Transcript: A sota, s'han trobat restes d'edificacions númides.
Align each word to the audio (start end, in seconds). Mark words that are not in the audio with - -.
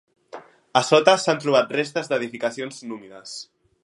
A 0.79 0.81
sota, 0.87 1.13
s'han 1.23 1.43
trobat 1.43 1.75
restes 1.81 2.09
d'edificacions 2.13 2.81
númides. 2.93 3.37